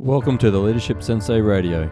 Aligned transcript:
Welcome 0.00 0.38
to 0.38 0.52
the 0.52 0.60
Leadership 0.60 1.02
Sensei 1.02 1.40
Radio, 1.40 1.88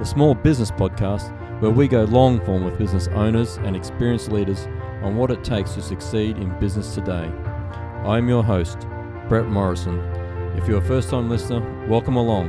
the 0.00 0.04
small 0.04 0.34
business 0.34 0.72
podcast 0.72 1.30
where 1.60 1.70
we 1.70 1.86
go 1.86 2.02
long 2.02 2.44
form 2.44 2.64
with 2.64 2.76
business 2.76 3.06
owners 3.06 3.58
and 3.58 3.76
experienced 3.76 4.32
leaders 4.32 4.66
on 5.04 5.16
what 5.16 5.30
it 5.30 5.44
takes 5.44 5.74
to 5.74 5.80
succeed 5.80 6.36
in 6.36 6.58
business 6.58 6.96
today. 6.96 7.30
I'm 8.02 8.28
your 8.28 8.42
host, 8.42 8.80
Brett 9.28 9.46
Morrison. 9.46 10.00
If 10.56 10.66
you're 10.66 10.82
a 10.82 10.84
first 10.84 11.10
time 11.10 11.30
listener, 11.30 11.60
welcome 11.88 12.16
along. 12.16 12.48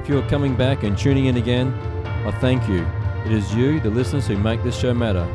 If 0.00 0.08
you're 0.08 0.26
coming 0.30 0.56
back 0.56 0.84
and 0.84 0.96
tuning 0.96 1.26
in 1.26 1.36
again, 1.36 1.74
I 2.26 2.30
thank 2.40 2.66
you. 2.66 2.86
It 3.26 3.32
is 3.32 3.54
you, 3.54 3.78
the 3.78 3.90
listeners, 3.90 4.26
who 4.26 4.38
make 4.38 4.62
this 4.62 4.78
show 4.78 4.94
matter. 4.94 5.28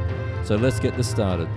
So 0.43 0.55
let's 0.55 0.79
get 0.79 0.97
this 0.97 1.07
started. 1.07 1.47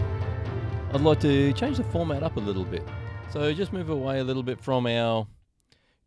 I'd 0.92 1.00
like 1.00 1.20
to 1.20 1.54
change 1.54 1.78
the 1.78 1.84
format 1.84 2.22
up 2.22 2.36
a 2.36 2.40
little 2.40 2.66
bit. 2.66 2.86
So 3.30 3.54
just 3.54 3.72
move 3.72 3.88
away 3.88 4.18
a 4.18 4.24
little 4.24 4.42
bit 4.42 4.60
from 4.60 4.86
our 4.86 5.26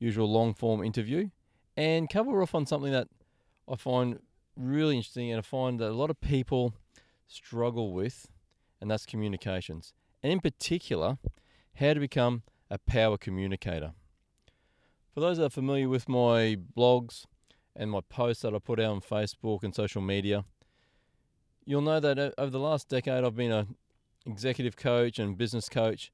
usual 0.02 0.30
long 0.30 0.54
form 0.54 0.84
interview 0.84 1.30
and 1.78 2.10
cover 2.10 2.42
off 2.42 2.54
on 2.56 2.66
something 2.66 2.92
that 2.92 3.08
I 3.70 3.76
find 3.76 4.20
really 4.58 4.98
interesting 4.98 5.32
and 5.32 5.40
I 5.40 5.42
find 5.42 5.80
that 5.80 5.90
a 5.90 5.94
lot 5.94 6.10
of 6.10 6.20
people 6.20 6.74
struggle 7.28 7.94
with, 7.94 8.28
and 8.82 8.92
that's 8.92 9.06
communications. 9.06 9.94
And 10.22 10.34
in 10.34 10.40
particular, 10.40 11.18
how 11.76 11.94
to 11.94 12.00
become 12.00 12.44
a 12.70 12.78
power 12.78 13.18
communicator. 13.18 13.94
For 15.14 15.22
those 15.22 15.38
that 15.38 15.46
are 15.46 15.50
familiar 15.50 15.88
with 15.88 16.10
my 16.10 16.58
blogs 16.78 17.26
and 17.76 17.92
my 17.92 18.02
posts 18.10 18.42
that 18.42 18.54
I 18.54 18.60
put 18.60 18.80
out 18.80 18.92
on 18.92 19.02
Facebook 19.02 19.64
and 19.64 19.74
social 19.74 20.02
media, 20.02 20.44
you'll 21.66 21.82
know 21.82 22.00
that 22.00 22.34
over 22.38 22.50
the 22.50 22.60
last 22.60 22.90
decade 22.90 23.24
I've 23.24 23.36
been 23.36 23.52
a 23.52 23.68
executive 24.26 24.76
coach 24.76 25.20
and 25.20 25.38
business 25.38 25.70
coach. 25.70 26.12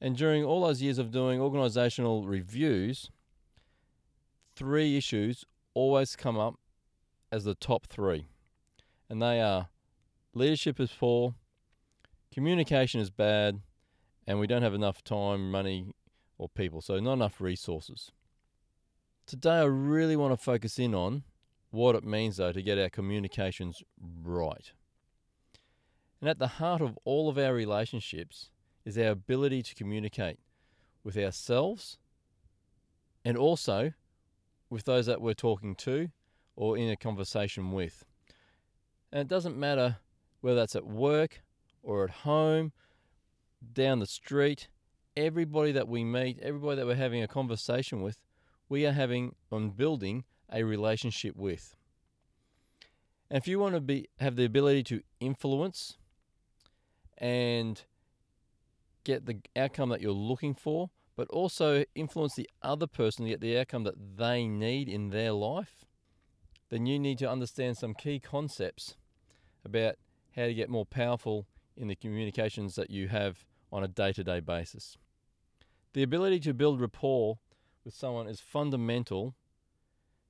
And 0.00 0.16
during 0.16 0.44
all 0.44 0.66
those 0.66 0.82
years 0.82 0.98
of 0.98 1.10
doing 1.10 1.40
organizational 1.40 2.26
reviews, 2.26 3.10
three 4.56 4.96
issues 4.96 5.44
always 5.74 6.16
come 6.16 6.38
up 6.38 6.54
as 7.30 7.44
the 7.44 7.54
top 7.54 7.86
three. 7.86 8.26
And 9.08 9.22
they 9.22 9.40
are 9.40 9.68
leadership 10.34 10.80
is 10.80 10.90
poor, 10.90 11.34
communication 12.32 13.00
is 13.00 13.10
bad, 13.10 13.60
and 14.26 14.40
we 14.40 14.46
don't 14.46 14.62
have 14.62 14.74
enough 14.74 15.04
time, 15.04 15.50
money, 15.50 15.86
or 16.38 16.48
people. 16.48 16.80
So, 16.80 16.98
not 16.98 17.14
enough 17.14 17.40
resources. 17.40 18.10
Today, 19.26 19.58
I 19.58 19.64
really 19.64 20.16
want 20.16 20.32
to 20.32 20.42
focus 20.42 20.78
in 20.78 20.94
on 20.94 21.22
what 21.70 21.94
it 21.94 22.04
means, 22.04 22.38
though, 22.38 22.52
to 22.52 22.62
get 22.62 22.78
our 22.78 22.88
communications 22.88 23.82
right. 24.00 24.72
And 26.20 26.30
at 26.30 26.38
the 26.38 26.46
heart 26.46 26.80
of 26.80 26.98
all 27.04 27.28
of 27.28 27.36
our 27.38 27.52
relationships 27.52 28.50
is 28.84 28.96
our 28.96 29.08
ability 29.08 29.62
to 29.62 29.74
communicate 29.74 30.38
with 31.04 31.16
ourselves 31.16 31.98
and 33.24 33.36
also 33.36 33.92
with 34.70 34.84
those 34.84 35.06
that 35.06 35.20
we're 35.20 35.34
talking 35.34 35.74
to 35.76 36.08
or 36.56 36.76
in 36.76 36.90
a 36.90 36.96
conversation 36.96 37.72
with. 37.72 38.04
And 39.12 39.20
it 39.20 39.28
doesn't 39.28 39.56
matter 39.56 39.98
whether 40.40 40.56
that's 40.56 40.76
at 40.76 40.86
work 40.86 41.42
or 41.82 42.04
at 42.04 42.10
home, 42.10 42.72
down 43.72 44.00
the 44.00 44.06
street, 44.06 44.68
everybody 45.16 45.72
that 45.72 45.88
we 45.88 46.04
meet, 46.04 46.38
everybody 46.40 46.76
that 46.76 46.86
we're 46.86 46.94
having 46.94 47.22
a 47.22 47.28
conversation 47.28 48.02
with, 48.02 48.20
we 48.68 48.86
are 48.86 48.92
having 48.92 49.34
on 49.50 49.70
building 49.70 50.24
a 50.52 50.62
relationship 50.62 51.36
with. 51.36 51.76
And 53.30 53.38
if 53.38 53.48
you 53.48 53.58
want 53.58 53.74
to 53.74 53.80
be 53.80 54.08
have 54.20 54.36
the 54.36 54.44
ability 54.44 54.84
to 54.84 55.02
influence 55.20 55.96
and 57.18 57.82
get 59.04 59.26
the 59.26 59.38
outcome 59.56 59.88
that 59.88 60.00
you're 60.00 60.12
looking 60.12 60.54
for, 60.54 60.90
but 61.16 61.28
also 61.28 61.84
influence 61.94 62.34
the 62.34 62.48
other 62.62 62.86
person 62.86 63.24
to 63.24 63.30
get 63.30 63.40
the 63.40 63.58
outcome 63.58 63.84
that 63.84 64.16
they 64.16 64.46
need 64.46 64.88
in 64.88 65.08
their 65.08 65.32
life, 65.32 65.84
then 66.68 66.86
you 66.86 66.98
need 66.98 67.18
to 67.18 67.30
understand 67.30 67.76
some 67.76 67.94
key 67.94 68.20
concepts 68.20 68.96
about 69.64 69.96
how 70.36 70.44
to 70.44 70.54
get 70.54 70.68
more 70.68 70.84
powerful 70.84 71.46
in 71.76 71.88
the 71.88 71.96
communications 71.96 72.74
that 72.74 72.90
you 72.90 73.08
have 73.08 73.44
on 73.72 73.82
a 73.82 73.88
day 73.88 74.12
to 74.12 74.22
day 74.22 74.40
basis. 74.40 74.96
The 75.94 76.02
ability 76.02 76.40
to 76.40 76.54
build 76.54 76.80
rapport 76.80 77.38
with 77.84 77.94
someone 77.94 78.28
is 78.28 78.40
fundamental 78.40 79.34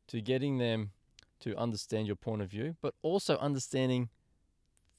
to 0.09 0.21
getting 0.21 0.59
them 0.59 0.93
to 1.41 1.57
understand 1.57 2.07
your 2.07 2.17
point 2.17 2.43
of 2.43 2.51
view, 2.51 2.77
but 2.81 2.95
also 3.03 3.37
understanding 3.39 4.09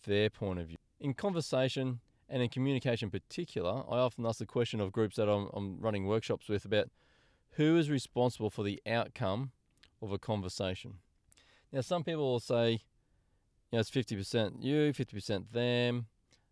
their 0.05 0.29
point 0.29 0.59
of 0.59 0.67
view. 0.67 0.77
In 0.99 1.13
conversation, 1.13 1.99
and 2.29 2.41
in 2.41 2.49
communication 2.49 3.07
in 3.07 3.11
particular, 3.11 3.83
I 3.89 3.97
often 3.97 4.25
ask 4.25 4.39
the 4.39 4.45
question 4.45 4.81
of 4.81 4.91
groups 4.91 5.15
that 5.15 5.29
I'm, 5.29 5.49
I'm 5.53 5.79
running 5.79 6.05
workshops 6.05 6.49
with 6.49 6.65
about 6.65 6.89
who 7.51 7.77
is 7.77 7.89
responsible 7.89 8.49
for 8.49 8.63
the 8.63 8.81
outcome 8.85 9.51
of 10.01 10.11
a 10.11 10.19
conversation. 10.19 10.95
Now, 11.71 11.81
some 11.81 12.03
people 12.03 12.31
will 12.31 12.39
say, 12.39 12.71
you 12.71 12.79
know, 13.73 13.79
it's 13.79 13.89
50% 13.89 14.63
you, 14.63 14.93
50% 14.93 15.51
them. 15.51 16.07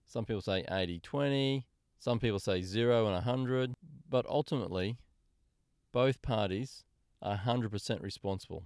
Some 0.07 0.25
people 0.25 0.41
say 0.41 0.63
80 0.69 0.99
20. 0.99 1.65
Some 1.99 2.19
people 2.19 2.39
say 2.39 2.61
0 2.61 3.05
and 3.05 3.13
100. 3.13 3.73
But 4.09 4.25
ultimately, 4.27 4.97
both 5.91 6.21
parties 6.21 6.83
are 7.21 7.37
100% 7.37 8.01
responsible. 8.01 8.63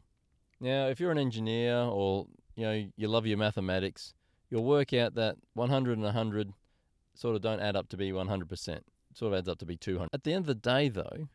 Now, 0.60 0.88
if 0.88 1.00
you're 1.00 1.12
an 1.12 1.18
engineer 1.18 1.76
or 1.78 2.28
you 2.56 2.66
know 2.66 2.86
you 2.98 3.08
love 3.08 3.26
your 3.26 3.38
mathematics, 3.38 4.14
you'll 4.50 4.66
work 4.66 4.94
out 4.94 5.16
that 5.16 5.38
100 5.54 5.94
and 5.94 6.04
100 6.04 6.54
sort 7.20 7.36
of 7.36 7.42
don't 7.42 7.60
add 7.60 7.76
up 7.76 7.90
to 7.90 7.98
be 7.98 8.12
100%. 8.12 8.70
It 8.70 8.84
sort 9.14 9.34
of 9.34 9.40
adds 9.40 9.50
up 9.50 9.60
to 9.60 9.66
be 9.66 9.76
200. 9.76 10.10
At 10.14 10.24
the 10.24 10.34
end 10.34 10.44
of 10.44 10.48
the 10.48 10.56
day, 10.56 10.88
though, 10.88 11.28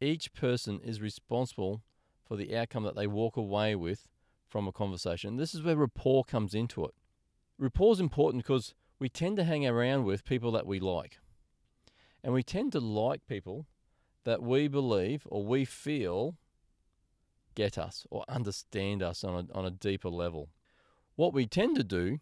each 0.00 0.32
person 0.32 0.80
is 0.84 1.00
responsible 1.00 1.82
for 2.24 2.36
the 2.36 2.56
outcome 2.56 2.84
that 2.84 2.94
they 2.94 3.08
walk 3.08 3.36
away 3.36 3.74
with 3.74 4.06
from 4.48 4.68
a 4.68 4.72
conversation. 4.72 5.36
This 5.36 5.52
is 5.52 5.62
where 5.62 5.76
rapport 5.76 6.24
comes 6.24 6.54
into 6.54 6.84
it. 6.84 6.94
Rapport 7.58 7.94
is 7.94 8.00
important 8.00 8.44
because 8.44 8.74
we 9.00 9.08
tend 9.08 9.36
to 9.38 9.44
hang 9.44 9.66
around 9.66 10.04
with 10.04 10.24
people 10.24 10.52
that 10.52 10.66
we 10.66 10.78
like. 10.78 11.18
And 12.22 12.32
we 12.32 12.44
tend 12.44 12.70
to 12.72 12.80
like 12.80 13.26
people 13.26 13.66
that 14.24 14.42
we 14.42 14.68
believe 14.68 15.26
or 15.26 15.44
we 15.44 15.64
feel 15.64 16.36
get 17.56 17.76
us 17.76 18.06
or 18.10 18.24
understand 18.28 19.02
us 19.02 19.24
on 19.24 19.48
a, 19.50 19.58
on 19.58 19.64
a 19.64 19.70
deeper 19.70 20.08
level. 20.08 20.50
What 21.16 21.32
we 21.32 21.46
tend 21.46 21.74
to 21.76 21.84
do 21.84 22.20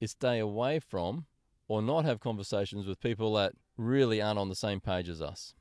is 0.00 0.12
stay 0.12 0.38
away 0.38 0.78
from 0.78 1.26
or 1.72 1.80
not 1.80 2.04
have 2.04 2.20
conversations 2.20 2.86
with 2.86 3.00
people 3.00 3.32
that 3.32 3.54
really 3.78 4.20
aren't 4.20 4.38
on 4.38 4.50
the 4.50 4.54
same 4.54 4.78
page 4.78 5.08
as 5.08 5.22
us. 5.22 5.54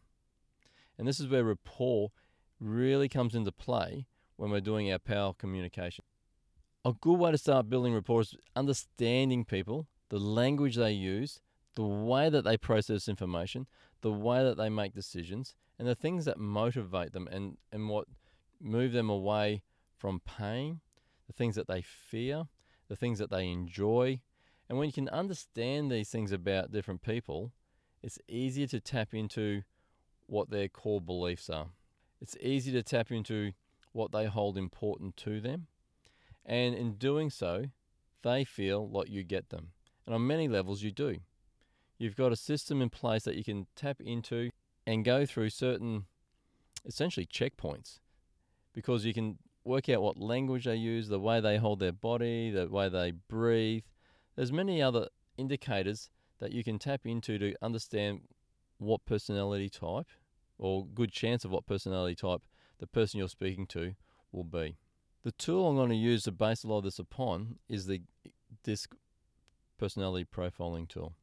And 0.97 1.07
this 1.07 1.21
is 1.21 1.29
where 1.29 1.45
rapport 1.45 2.11
really 2.59 3.07
comes 3.07 3.33
into 3.33 3.53
play 3.53 4.07
when 4.35 4.51
we're 4.51 4.59
doing 4.59 4.91
our 4.91 4.99
power 4.99 5.33
communication. 5.33 6.03
A 6.83 6.91
good 6.91 7.17
way 7.17 7.31
to 7.31 7.37
start 7.37 7.69
building 7.69 7.93
rapport 7.93 8.19
is 8.19 8.35
understanding 8.57 9.45
people, 9.45 9.87
the 10.09 10.19
language 10.19 10.75
they 10.75 10.91
use, 10.91 11.39
the 11.75 11.85
way 11.85 12.29
that 12.29 12.43
they 12.43 12.57
process 12.57 13.07
information, 13.07 13.65
the 14.01 14.11
way 14.11 14.43
that 14.43 14.57
they 14.57 14.67
make 14.67 14.93
decisions, 14.93 15.55
and 15.79 15.87
the 15.87 15.95
things 15.95 16.25
that 16.25 16.37
motivate 16.37 17.13
them 17.13 17.29
and, 17.31 17.55
and 17.71 17.87
what 17.87 18.09
move 18.59 18.91
them 18.91 19.09
away 19.09 19.61
from 19.97 20.19
pain, 20.19 20.81
the 21.27 21.33
things 21.33 21.55
that 21.55 21.69
they 21.69 21.81
fear, 21.81 22.49
the 22.89 22.97
things 22.97 23.17
that 23.19 23.31
they 23.31 23.47
enjoy, 23.47 24.19
and 24.71 24.79
when 24.79 24.87
you 24.87 24.93
can 24.93 25.09
understand 25.09 25.91
these 25.91 26.07
things 26.07 26.31
about 26.31 26.71
different 26.71 27.01
people, 27.01 27.51
it's 28.01 28.17
easier 28.29 28.67
to 28.67 28.79
tap 28.79 29.13
into 29.13 29.63
what 30.27 30.49
their 30.49 30.69
core 30.69 31.01
beliefs 31.01 31.49
are. 31.49 31.67
It's 32.21 32.37
easy 32.39 32.71
to 32.71 32.81
tap 32.81 33.11
into 33.11 33.51
what 33.91 34.13
they 34.13 34.27
hold 34.27 34.57
important 34.57 35.17
to 35.17 35.41
them. 35.41 35.67
And 36.45 36.73
in 36.73 36.93
doing 36.93 37.29
so, 37.29 37.65
they 38.23 38.45
feel 38.45 38.89
like 38.89 39.09
you 39.09 39.25
get 39.25 39.49
them. 39.49 39.71
And 40.05 40.15
on 40.15 40.25
many 40.25 40.47
levels, 40.47 40.83
you 40.83 40.91
do. 40.91 41.17
You've 41.97 42.15
got 42.15 42.31
a 42.31 42.37
system 42.37 42.81
in 42.81 42.89
place 42.89 43.23
that 43.23 43.35
you 43.35 43.43
can 43.43 43.67
tap 43.75 43.99
into 43.99 44.51
and 44.87 45.03
go 45.03 45.25
through 45.25 45.49
certain, 45.49 46.05
essentially, 46.85 47.25
checkpoints 47.25 47.99
because 48.71 49.03
you 49.03 49.13
can 49.13 49.37
work 49.65 49.89
out 49.89 50.01
what 50.01 50.17
language 50.17 50.63
they 50.63 50.77
use, 50.77 51.09
the 51.09 51.19
way 51.19 51.41
they 51.41 51.57
hold 51.57 51.81
their 51.81 51.91
body, 51.91 52.51
the 52.51 52.69
way 52.69 52.87
they 52.87 53.11
breathe, 53.11 53.83
there's 54.35 54.51
many 54.51 54.81
other 54.81 55.07
indicators 55.37 56.09
that 56.39 56.51
you 56.51 56.63
can 56.63 56.79
tap 56.79 57.01
into 57.05 57.37
to 57.37 57.53
understand 57.61 58.21
what 58.77 59.05
personality 59.05 59.69
type 59.69 60.07
or 60.57 60.85
good 60.85 61.11
chance 61.11 61.45
of 61.45 61.51
what 61.51 61.65
personality 61.65 62.15
type 62.15 62.41
the 62.79 62.87
person 62.87 63.19
you're 63.19 63.29
speaking 63.29 63.67
to 63.67 63.93
will 64.31 64.43
be. 64.43 64.77
The 65.23 65.31
tool 65.31 65.67
I'm 65.67 65.75
going 65.75 65.89
to 65.89 65.95
use 65.95 66.23
to 66.23 66.31
base 66.31 66.63
a 66.63 66.67
lot 66.67 66.79
of 66.79 66.83
this 66.83 66.99
upon 66.99 67.59
is 67.69 67.85
the 67.85 68.01
DISC 68.63 68.95
personality 69.77 70.25
profiling 70.25 70.87
tool. 70.87 71.13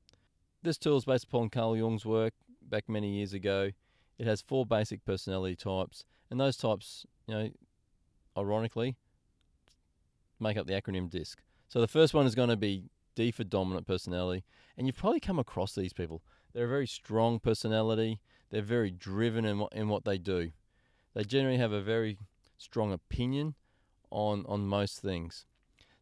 This 0.62 0.78
tool 0.78 0.96
is 0.96 1.04
based 1.04 1.24
upon 1.24 1.50
Carl 1.50 1.76
Jung's 1.76 2.06
work 2.06 2.34
back 2.62 2.88
many 2.88 3.16
years 3.16 3.32
ago. 3.32 3.70
It 4.18 4.26
has 4.26 4.40
four 4.40 4.66
basic 4.66 5.04
personality 5.04 5.56
types, 5.56 6.04
and 6.30 6.40
those 6.40 6.56
types, 6.56 7.06
you 7.26 7.34
know, 7.34 7.50
ironically, 8.36 8.96
make 10.40 10.56
up 10.56 10.66
the 10.66 10.80
acronym 10.80 11.08
DISC. 11.08 11.40
So 11.68 11.80
the 11.80 11.88
first 11.88 12.14
one 12.14 12.26
is 12.26 12.34
going 12.34 12.48
to 12.48 12.56
be 12.56 12.90
D 13.18 13.32
for 13.32 13.42
dominant 13.42 13.84
personality. 13.84 14.44
And 14.76 14.86
you've 14.86 14.96
probably 14.96 15.18
come 15.18 15.40
across 15.40 15.74
these 15.74 15.92
people. 15.92 16.22
They're 16.52 16.66
a 16.66 16.68
very 16.68 16.86
strong 16.86 17.40
personality. 17.40 18.20
They're 18.50 18.62
very 18.62 18.92
driven 18.92 19.44
in 19.44 19.58
what, 19.58 19.72
in 19.72 19.88
what 19.88 20.04
they 20.04 20.18
do. 20.18 20.52
They 21.14 21.24
generally 21.24 21.58
have 21.58 21.72
a 21.72 21.82
very 21.82 22.16
strong 22.58 22.92
opinion 22.92 23.56
on 24.10 24.44
on 24.46 24.68
most 24.68 25.00
things. 25.00 25.46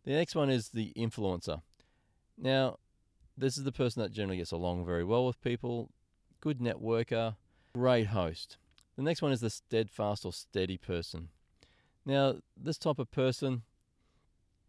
The 0.05 0.13
next 0.13 0.35
one 0.35 0.51
is 0.51 0.69
the 0.69 0.93
influencer. 0.95 1.63
Now, 2.37 2.77
this 3.37 3.57
is 3.57 3.65
the 3.65 3.73
person 3.73 4.03
that 4.03 4.13
generally 4.13 4.37
gets 4.37 4.53
along 4.53 4.85
very 4.85 5.03
well 5.03 5.27
with 5.27 5.41
people, 5.41 5.91
good 6.41 6.59
networker, 6.59 7.37
great 7.73 8.09
host. 8.09 8.59
The 8.97 9.03
next 9.03 9.23
one 9.23 9.33
is 9.33 9.41
the 9.41 9.51
steadfast 9.51 10.27
or 10.27 10.35
steady 10.35 10.77
person. 10.77 11.31
Now, 12.05 12.37
this 12.57 12.77
type 12.77 12.99
of 12.99 13.11
person 13.11 13.63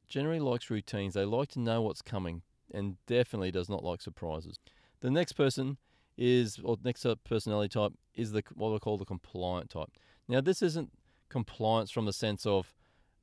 generally 0.07 0.39
likes 0.39 0.69
routines. 0.69 1.13
They 1.13 1.25
like 1.25 1.49
to 1.49 1.59
know 1.59 1.81
what's 1.81 2.01
coming 2.01 2.41
and 2.73 2.97
definitely 3.05 3.51
does 3.51 3.69
not 3.69 3.83
like 3.83 4.01
surprises. 4.01 4.59
The 5.01 5.11
next 5.11 5.33
person 5.33 5.77
is, 6.17 6.59
or 6.63 6.77
next 6.83 7.05
personality 7.23 7.69
type 7.69 7.93
is 8.15 8.31
the 8.31 8.43
what 8.55 8.73
I 8.73 8.79
call 8.79 8.97
the 8.97 9.05
compliant 9.05 9.69
type. 9.69 9.89
Now, 10.27 10.41
this 10.41 10.61
isn't 10.61 10.91
compliance 11.29 11.91
from 11.91 12.05
the 12.05 12.13
sense 12.13 12.45
of 12.45 12.73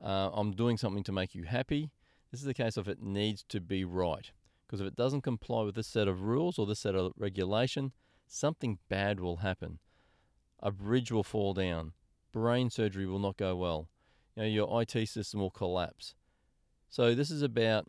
uh, 0.02 0.30
I'm 0.32 0.52
doing 0.52 0.76
something 0.76 1.02
to 1.04 1.12
make 1.12 1.34
you 1.34 1.44
happy. 1.44 1.90
This 2.30 2.40
is 2.40 2.46
the 2.46 2.54
case 2.54 2.76
of 2.76 2.88
it 2.88 3.02
needs 3.02 3.44
to 3.48 3.60
be 3.60 3.84
right. 3.84 4.30
Because 4.66 4.80
if 4.80 4.86
it 4.86 4.96
doesn't 4.96 5.22
comply 5.22 5.62
with 5.62 5.74
this 5.74 5.86
set 5.86 6.08
of 6.08 6.22
rules 6.22 6.58
or 6.58 6.66
this 6.66 6.80
set 6.80 6.94
of 6.94 7.12
regulation, 7.16 7.92
something 8.26 8.78
bad 8.88 9.20
will 9.20 9.36
happen. 9.36 9.78
A 10.60 10.70
bridge 10.70 11.12
will 11.12 11.22
fall 11.22 11.54
down. 11.54 11.92
Brain 12.32 12.70
surgery 12.70 13.06
will 13.06 13.18
not 13.18 13.36
go 13.36 13.54
well. 13.54 13.88
You 14.36 14.42
know, 14.42 14.48
your 14.48 14.82
IT 14.82 15.08
system 15.08 15.40
will 15.40 15.50
collapse. 15.50 16.14
So 16.94 17.12
this 17.12 17.32
is 17.32 17.42
about 17.42 17.88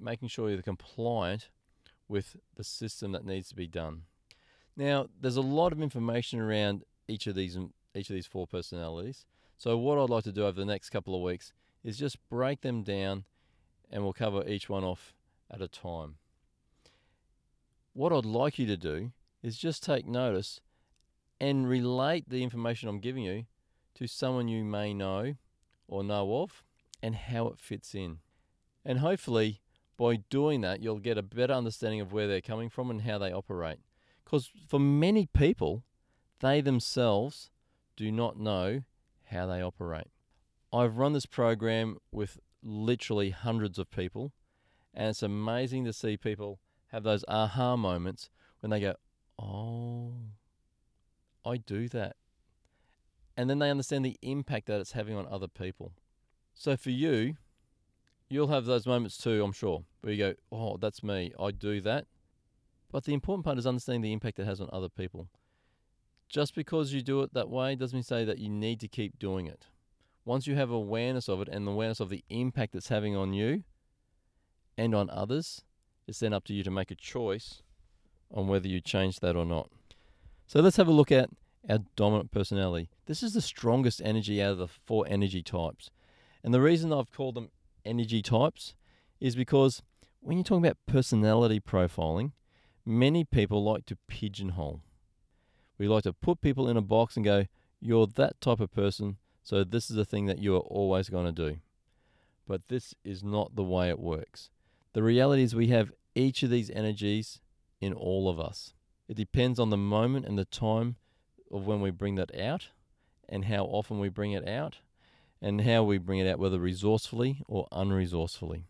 making 0.00 0.26
sure 0.26 0.50
you're 0.50 0.62
compliant 0.62 1.48
with 2.08 2.36
the 2.56 2.64
system 2.64 3.12
that 3.12 3.24
needs 3.24 3.48
to 3.50 3.54
be 3.54 3.68
done. 3.68 4.02
Now, 4.76 5.06
there's 5.20 5.36
a 5.36 5.40
lot 5.40 5.70
of 5.70 5.80
information 5.80 6.40
around 6.40 6.82
each 7.06 7.28
of 7.28 7.36
these 7.36 7.56
each 7.94 8.10
of 8.10 8.14
these 8.14 8.26
four 8.26 8.48
personalities. 8.48 9.26
So 9.58 9.78
what 9.78 9.96
I'd 9.96 10.10
like 10.10 10.24
to 10.24 10.32
do 10.32 10.44
over 10.44 10.58
the 10.58 10.66
next 10.66 10.90
couple 10.90 11.14
of 11.14 11.22
weeks 11.22 11.52
is 11.84 11.96
just 11.96 12.18
break 12.28 12.62
them 12.62 12.82
down 12.82 13.26
and 13.88 14.02
we'll 14.02 14.12
cover 14.12 14.42
each 14.44 14.68
one 14.68 14.82
off 14.82 15.14
at 15.48 15.62
a 15.62 15.68
time. 15.68 16.16
What 17.92 18.12
I'd 18.12 18.24
like 18.24 18.58
you 18.58 18.66
to 18.66 18.76
do 18.76 19.12
is 19.40 19.56
just 19.56 19.84
take 19.84 20.04
notice 20.04 20.60
and 21.40 21.68
relate 21.68 22.28
the 22.28 22.42
information 22.42 22.88
I'm 22.88 22.98
giving 22.98 23.22
you 23.22 23.44
to 23.94 24.08
someone 24.08 24.48
you 24.48 24.64
may 24.64 24.92
know 24.92 25.36
or 25.86 26.02
know 26.02 26.42
of 26.42 26.64
and 27.00 27.14
how 27.14 27.46
it 27.46 27.60
fits 27.60 27.94
in. 27.94 28.18
And 28.84 28.98
hopefully, 28.98 29.60
by 29.96 30.16
doing 30.16 30.60
that, 30.62 30.82
you'll 30.82 30.98
get 30.98 31.18
a 31.18 31.22
better 31.22 31.52
understanding 31.52 32.00
of 32.00 32.12
where 32.12 32.26
they're 32.26 32.40
coming 32.40 32.68
from 32.68 32.90
and 32.90 33.02
how 33.02 33.18
they 33.18 33.32
operate. 33.32 33.78
Because 34.24 34.50
for 34.68 34.80
many 34.80 35.26
people, 35.26 35.84
they 36.40 36.60
themselves 36.60 37.50
do 37.96 38.10
not 38.10 38.38
know 38.38 38.82
how 39.26 39.46
they 39.46 39.62
operate. 39.62 40.08
I've 40.72 40.96
run 40.96 41.12
this 41.12 41.26
program 41.26 41.98
with 42.10 42.38
literally 42.62 43.30
hundreds 43.30 43.78
of 43.78 43.90
people, 43.90 44.32
and 44.94 45.10
it's 45.10 45.22
amazing 45.22 45.84
to 45.84 45.92
see 45.92 46.16
people 46.16 46.58
have 46.88 47.02
those 47.02 47.24
aha 47.28 47.76
moments 47.76 48.30
when 48.60 48.70
they 48.70 48.80
go, 48.80 48.94
Oh, 49.38 50.14
I 51.44 51.56
do 51.56 51.88
that. 51.88 52.16
And 53.36 53.48
then 53.48 53.58
they 53.58 53.70
understand 53.70 54.04
the 54.04 54.18
impact 54.22 54.66
that 54.66 54.80
it's 54.80 54.92
having 54.92 55.16
on 55.16 55.26
other 55.26 55.48
people. 55.48 55.92
So 56.54 56.76
for 56.76 56.90
you, 56.90 57.36
you'll 58.32 58.48
have 58.48 58.64
those 58.64 58.86
moments 58.86 59.16
too, 59.16 59.42
I'm 59.44 59.52
sure, 59.52 59.84
where 60.00 60.12
you 60.12 60.18
go, 60.18 60.34
Oh, 60.50 60.76
that's 60.76 61.02
me. 61.02 61.32
I 61.38 61.50
do 61.50 61.80
that. 61.82 62.06
But 62.90 63.04
the 63.04 63.14
important 63.14 63.44
part 63.44 63.58
is 63.58 63.66
understanding 63.66 64.02
the 64.02 64.12
impact 64.12 64.38
it 64.38 64.44
has 64.44 64.60
on 64.60 64.68
other 64.72 64.88
people. 64.88 65.28
Just 66.28 66.54
because 66.54 66.92
you 66.92 67.02
do 67.02 67.22
it 67.22 67.34
that 67.34 67.48
way 67.48 67.74
doesn't 67.74 67.96
mean 67.96 68.02
say 68.02 68.24
that 68.24 68.38
you 68.38 68.48
need 68.48 68.80
to 68.80 68.88
keep 68.88 69.18
doing 69.18 69.46
it. 69.46 69.66
Once 70.24 70.46
you 70.46 70.54
have 70.54 70.70
awareness 70.70 71.28
of 71.28 71.40
it 71.40 71.48
and 71.48 71.66
awareness 71.66 72.00
of 72.00 72.08
the 72.08 72.24
impact 72.28 72.74
it's 72.74 72.88
having 72.88 73.16
on 73.16 73.32
you 73.32 73.64
and 74.78 74.94
on 74.94 75.10
others, 75.10 75.62
it's 76.06 76.20
then 76.20 76.32
up 76.32 76.44
to 76.44 76.54
you 76.54 76.62
to 76.62 76.70
make 76.70 76.90
a 76.90 76.94
choice 76.94 77.62
on 78.32 78.46
whether 78.46 78.68
you 78.68 78.80
change 78.80 79.20
that 79.20 79.36
or 79.36 79.44
not. 79.44 79.70
So 80.46 80.60
let's 80.60 80.76
have 80.76 80.88
a 80.88 80.92
look 80.92 81.12
at 81.12 81.30
our 81.68 81.80
dominant 81.96 82.30
personality. 82.30 82.88
This 83.06 83.22
is 83.22 83.34
the 83.34 83.42
strongest 83.42 84.00
energy 84.04 84.42
out 84.42 84.52
of 84.52 84.58
the 84.58 84.68
four 84.68 85.06
energy 85.08 85.42
types. 85.42 85.90
And 86.44 86.52
the 86.52 86.60
reason 86.60 86.92
I've 86.92 87.12
called 87.12 87.34
them 87.34 87.50
energy 87.84 88.22
types 88.22 88.74
is 89.20 89.36
because 89.36 89.82
when 90.20 90.38
you're 90.38 90.44
talking 90.44 90.64
about 90.64 90.78
personality 90.86 91.60
profiling, 91.60 92.32
many 92.84 93.24
people 93.24 93.62
like 93.62 93.86
to 93.86 93.96
pigeonhole. 94.08 94.80
We 95.78 95.88
like 95.88 96.04
to 96.04 96.12
put 96.12 96.40
people 96.40 96.68
in 96.68 96.76
a 96.76 96.82
box 96.82 97.16
and 97.16 97.24
go, 97.24 97.46
you're 97.80 98.06
that 98.06 98.40
type 98.40 98.60
of 98.60 98.72
person, 98.72 99.16
so 99.42 99.64
this 99.64 99.90
is 99.90 99.96
the 99.96 100.04
thing 100.04 100.26
that 100.26 100.38
you 100.38 100.54
are 100.54 100.60
always 100.60 101.08
going 101.08 101.26
to 101.26 101.32
do. 101.32 101.58
But 102.46 102.68
this 102.68 102.94
is 103.04 103.22
not 103.24 103.56
the 103.56 103.64
way 103.64 103.88
it 103.88 103.98
works. 103.98 104.50
The 104.92 105.02
reality 105.02 105.42
is 105.42 105.54
we 105.54 105.68
have 105.68 105.92
each 106.14 106.42
of 106.42 106.50
these 106.50 106.70
energies 106.70 107.40
in 107.80 107.92
all 107.92 108.28
of 108.28 108.38
us. 108.38 108.74
It 109.08 109.16
depends 109.16 109.58
on 109.58 109.70
the 109.70 109.76
moment 109.76 110.26
and 110.26 110.38
the 110.38 110.44
time 110.44 110.96
of 111.50 111.66
when 111.66 111.80
we 111.80 111.90
bring 111.90 112.14
that 112.16 112.38
out 112.38 112.68
and 113.28 113.46
how 113.46 113.64
often 113.64 113.98
we 113.98 114.08
bring 114.08 114.32
it 114.32 114.46
out 114.46 114.78
and 115.42 115.62
how 115.62 115.82
we 115.82 115.98
bring 115.98 116.20
it 116.20 116.30
out, 116.30 116.38
whether 116.38 116.58
resourcefully 116.58 117.42
or 117.48 117.66
unresourcefully. 117.72 118.62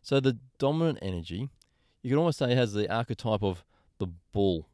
So 0.00 0.18
the 0.18 0.38
dominant 0.58 0.98
energy, 1.02 1.50
you 2.02 2.10
can 2.10 2.18
almost 2.18 2.38
say 2.38 2.54
has 2.54 2.72
the 2.72 2.92
archetype 2.92 3.42
of 3.42 3.64
the 3.98 4.08
bull. 4.32 4.68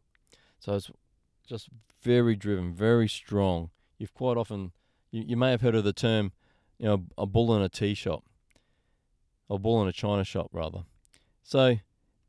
So 0.61 0.75
it's 0.76 0.91
just 1.47 1.69
very 2.03 2.37
driven, 2.37 2.73
very 2.73 3.09
strong. 3.09 3.70
You've 3.99 4.15
quite 4.15 4.37
often, 4.37 4.73
you, 5.11 5.25
you 5.26 5.37
may 5.37 5.50
have 5.50 5.61
heard 5.61 5.75
of 5.75 5.85
the 5.85 5.93
term, 5.93 6.32
you 6.79 6.87
know, 6.87 7.05
a 7.19 7.26
bull 7.26 7.55
in 7.56 7.62
a 7.62 7.69
tea 7.69 7.94
shop, 7.94 8.25
or 9.49 9.59
bull 9.59 9.82
in 9.82 9.88
a 9.88 9.93
china 9.93 10.25
shop 10.25 10.49
rather. 10.53 10.85
So 11.43 11.79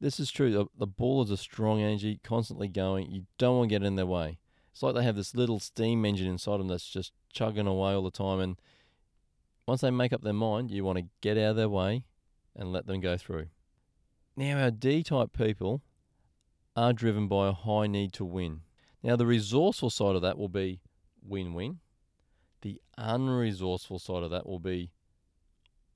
this 0.01 0.19
is 0.19 0.31
true. 0.31 0.51
The, 0.51 0.65
the 0.77 0.87
bull 0.87 1.21
is 1.21 1.29
a 1.29 1.37
strong 1.37 1.81
energy, 1.81 2.19
constantly 2.23 2.67
going. 2.67 3.11
You 3.11 3.25
don't 3.37 3.57
want 3.57 3.69
to 3.69 3.75
get 3.75 3.85
in 3.85 3.95
their 3.95 4.05
way. 4.05 4.39
It's 4.71 4.81
like 4.81 4.95
they 4.95 5.03
have 5.03 5.15
this 5.15 5.35
little 5.35 5.59
steam 5.59 6.05
engine 6.05 6.27
inside 6.27 6.59
them 6.59 6.69
that's 6.69 6.89
just 6.89 7.11
chugging 7.31 7.67
away 7.67 7.93
all 7.93 8.03
the 8.03 8.11
time. 8.11 8.39
And 8.39 8.55
once 9.69 9.81
they 9.81 9.91
make 9.91 10.11
up 10.11 10.23
their 10.23 10.33
mind, 10.33 10.71
you 10.71 10.83
want 10.83 10.97
to 10.97 11.05
get 11.21 11.37
out 11.37 11.51
of 11.51 11.55
their 11.55 11.69
way 11.69 12.03
and 12.55 12.71
let 12.71 12.87
them 12.87 12.99
go 12.99 13.15
through. 13.15 13.45
Now, 14.35 14.59
our 14.61 14.71
D 14.71 15.03
type 15.03 15.31
people 15.31 15.83
are 16.75 16.91
driven 16.91 17.27
by 17.27 17.47
a 17.47 17.53
high 17.53 17.85
need 17.87 18.11
to 18.13 18.25
win. 18.25 18.61
Now, 19.03 19.15
the 19.15 19.27
resourceful 19.27 19.91
side 19.91 20.15
of 20.15 20.23
that 20.23 20.37
will 20.37 20.49
be 20.49 20.81
win 21.21 21.53
win. 21.53 21.79
The 22.61 22.81
unresourceful 22.97 24.01
side 24.01 24.23
of 24.23 24.31
that 24.31 24.47
will 24.47 24.59
be 24.59 24.91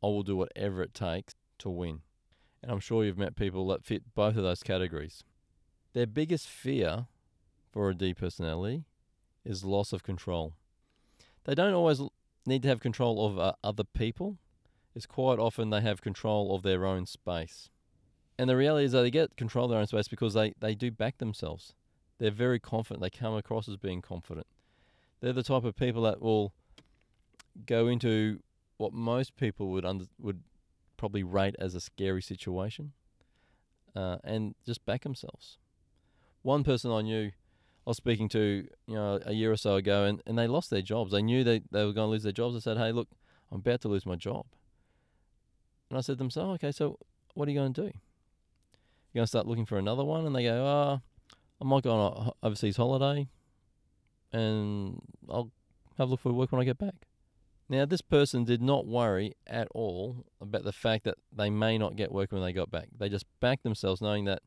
I 0.03 0.08
will 0.08 0.24
do 0.24 0.36
whatever 0.36 0.84
it 0.84 0.94
takes 0.94 1.34
to 1.60 1.70
win. 1.70 2.01
And 2.62 2.72
I'm 2.72 2.80
sure 2.80 3.03
you've 3.03 3.18
met 3.18 3.36
people 3.36 3.68
that 3.70 3.84
fit 3.84 4.13
both 4.13 4.38
of 4.38 4.44
those 4.44 4.62
categories. 4.62 5.24
Their 5.94 6.08
biggest 6.08 6.48
fear 6.48 7.08
for 7.72 7.89
a 7.89 7.96
D 7.96 8.13
personality 8.13 8.84
is 9.44 9.63
loss 9.63 9.94
of 9.94 10.03
control. 10.03 10.53
They 11.46 11.56
don't 11.56 11.74
always 11.74 12.01
need 12.46 12.62
to 12.64 12.70
have 12.70 12.80
control 12.80 13.26
of 13.26 13.40
uh, 13.40 13.54
other 13.64 13.84
people. 13.84 14.38
It's 14.96 15.06
quite 15.06 15.40
often 15.40 15.70
they 15.70 15.82
have 15.82 16.02
control 16.02 16.56
of 16.56 16.64
their 16.64 16.86
own 16.86 17.06
space. 17.06 17.70
And 18.38 18.50
the 18.50 18.58
reality 18.58 18.86
is 18.86 18.92
that 18.92 19.02
they 19.02 19.12
get 19.12 19.38
control 19.38 19.66
of 19.66 19.72
their 19.72 19.80
own 19.80 19.88
space 19.88 20.08
because 20.08 20.34
they, 20.34 20.54
they 20.60 20.76
do 20.76 20.92
back 20.92 21.18
themselves. 21.18 21.74
They're 22.20 22.32
very 22.32 22.60
confident. 22.60 23.02
They 23.02 23.10
come 23.10 23.36
across 23.36 23.68
as 23.68 23.78
being 23.78 24.02
confident. 24.02 24.48
They're 25.22 25.34
the 25.34 25.44
type 25.44 25.64
of 25.64 25.76
people 25.76 26.04
that 26.04 26.22
will 26.22 26.54
go 27.66 27.88
into 27.88 28.40
what 28.78 28.94
most 28.94 29.36
people 29.36 29.70
would 29.72 29.86
under, 29.86 30.06
would 30.20 30.42
probably 30.98 31.24
rate 31.24 31.56
as 31.60 31.76
a 31.76 31.82
scary 31.82 32.22
situation, 32.22 32.94
uh, 33.96 34.18
and 34.24 34.56
just 34.66 34.86
back 34.86 35.04
themselves. 35.04 35.58
One 36.42 36.64
person 36.64 36.92
I 36.92 37.02
knew, 37.02 37.32
I 37.86 37.90
was 37.90 37.98
speaking 37.98 38.30
to, 38.30 38.66
you 38.88 38.96
know, 38.96 39.20
a 39.25 39.34
year 39.34 39.52
or 39.52 39.58
so 39.58 39.75
ago, 39.75 40.06
and, 40.06 40.22
and 40.25 40.38
they 40.38 40.48
lost 40.48 40.70
their 40.70 40.82
jobs. 40.82 41.12
They 41.12 41.22
knew 41.22 41.44
they, 41.44 41.62
they 41.72 41.84
were 41.86 41.92
going 41.92 42.08
to 42.08 42.12
lose 42.12 42.24
their 42.24 42.32
jobs. 42.32 42.56
I 42.56 42.60
said, 42.60 42.78
"Hey, 42.78 42.94
look, 42.94 43.10
I'm 43.52 43.60
about 43.60 43.82
to 43.82 43.90
lose 43.90 44.06
my 44.06 44.16
job." 44.16 44.46
And 45.90 45.98
I 45.98 46.02
said 46.02 46.13
to 46.13 46.18
them, 46.18 46.30
"So, 46.30 46.52
okay, 46.52 46.72
so 46.72 46.98
what 47.34 47.48
are 47.48 47.52
you 47.52 47.60
going 47.60 47.74
to 47.74 47.82
do? 47.82 47.88
You're 47.88 49.20
going 49.20 49.24
to 49.24 49.28
start 49.28 49.48
looking 49.48 49.66
for 49.66 49.78
another 49.78 50.06
one?" 50.06 50.25
And 50.25 50.34
they 50.34 50.44
go, 50.44 50.66
"Ah, 50.66 51.02
oh, 51.02 51.36
I 51.62 51.66
might 51.66 51.84
go 51.84 51.92
on 51.92 52.25
an 52.28 52.32
overseas 52.42 52.78
holiday, 52.78 53.28
and 54.32 55.02
I'll 55.30 55.52
have 55.98 56.08
a 56.08 56.12
look 56.12 56.22
for 56.22 56.32
work 56.32 56.54
when 56.54 56.62
I 56.62 56.66
get 56.66 56.78
back." 56.78 57.08
Now, 57.68 57.86
this 57.86 58.02
person 58.02 58.44
did 58.44 58.62
not 58.62 58.86
worry 58.86 59.36
at 59.48 59.68
all 59.74 60.25
about 60.40 60.63
the 60.63 60.72
fact 60.72 61.06
that 61.06 61.18
they 61.36 61.50
may 61.50 61.78
not 61.78 61.96
get 61.96 62.12
work 62.12 62.32
when 62.32 62.42
they 62.42 62.54
got 62.54 62.72
back. 62.72 62.90
They 62.98 63.10
just 63.10 63.25
backed 63.40 63.63
themselves 63.63 64.02
knowing 64.02 64.25
that 64.25 64.42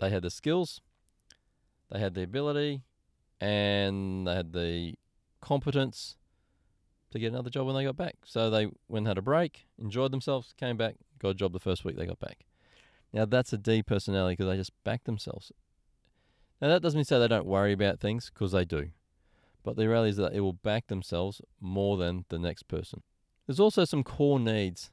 they 0.00 0.10
had 0.10 0.22
the 0.22 0.30
skills, 0.30 0.80
they 1.92 2.00
had 2.00 2.14
the 2.14 2.22
ability, 2.22 2.82
and 3.40 4.26
they 4.26 4.34
had 4.34 4.52
the 4.52 4.94
competence 5.40 6.16
to 7.10 7.18
get 7.18 7.32
another 7.32 7.50
job 7.50 7.66
when 7.66 7.76
they 7.76 7.84
got 7.84 7.96
back. 7.96 8.16
So 8.24 8.48
they 8.48 8.66
went 8.88 9.02
and 9.02 9.08
had 9.08 9.18
a 9.18 9.22
break, 9.22 9.66
enjoyed 9.78 10.12
themselves, 10.12 10.54
came 10.58 10.78
back, 10.78 10.94
got 11.18 11.28
a 11.30 11.34
job 11.34 11.52
the 11.52 11.60
first 11.60 11.84
week 11.84 11.96
they 11.96 12.06
got 12.06 12.18
back. 12.18 12.46
Now, 13.12 13.26
that's 13.26 13.52
a 13.52 13.58
D 13.58 13.82
personality 13.82 14.34
because 14.34 14.50
they 14.50 14.56
just 14.56 14.72
back 14.84 15.04
themselves. 15.04 15.52
Now, 16.62 16.68
that 16.68 16.80
doesn't 16.80 16.96
mean 16.96 17.04
say 17.04 17.18
they 17.18 17.28
don't 17.28 17.44
worry 17.44 17.72
about 17.72 18.00
things 18.00 18.30
because 18.32 18.52
they 18.52 18.64
do. 18.64 18.90
but 19.62 19.76
the 19.76 19.88
reality 19.88 20.10
is 20.10 20.16
that 20.16 20.34
it 20.34 20.40
will 20.40 20.52
back 20.52 20.88
themselves 20.88 21.40
more 21.60 21.96
than 21.96 22.24
the 22.28 22.38
next 22.38 22.64
person. 22.64 23.02
There's 23.46 23.60
also 23.60 23.84
some 23.84 24.02
core 24.02 24.40
needs 24.40 24.90